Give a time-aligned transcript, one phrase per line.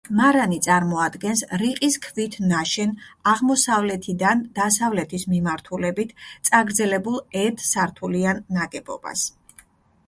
[0.17, 2.95] მარანი წარმოადგენს რიყის ქვით ნაშენ,
[3.33, 6.17] აღმოსავლეთიდან დასავლეთის მიმართულებით
[6.51, 9.31] წაგრძელებულ ერთ სართულიან ნაგებობას.